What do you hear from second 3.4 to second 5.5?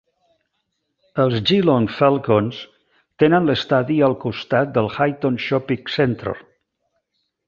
l'estadi al costat del Highton